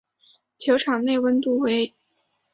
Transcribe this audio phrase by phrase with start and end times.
[0.57, 1.93] 球场内温度为。